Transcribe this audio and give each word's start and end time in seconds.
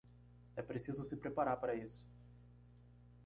É 0.55 0.63
preciso 0.63 1.03
se 1.03 1.15
preparar 1.15 1.57
para 1.59 1.75
isso. 1.75 2.03